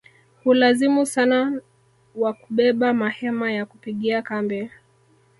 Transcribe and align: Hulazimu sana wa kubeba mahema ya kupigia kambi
Hulazimu 0.43 1.05
sana 1.05 1.61
wa 2.15 2.33
kubeba 2.33 2.93
mahema 2.93 3.51
ya 3.51 3.65
kupigia 3.65 4.21
kambi 4.21 4.69